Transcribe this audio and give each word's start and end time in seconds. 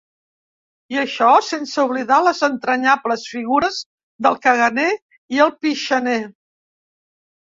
I 0.93 0.97
això 1.01 1.25
sense 1.47 1.81
oblidar 1.89 2.17
les 2.27 2.39
entranyables 2.47 3.25
figures 3.33 3.77
del 4.27 4.39
caganer 4.47 4.87
i 5.37 5.43
el 5.45 5.53
pixaner. 5.67 6.19